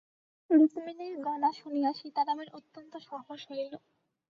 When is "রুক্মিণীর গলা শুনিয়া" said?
0.49-1.91